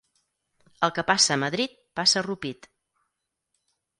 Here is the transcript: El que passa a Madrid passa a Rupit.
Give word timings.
El 0.87 0.93
que 0.95 1.03
passa 1.09 1.35
a 1.35 1.41
Madrid 1.43 1.77
passa 2.01 2.19
a 2.21 2.25
Rupit. 2.27 2.67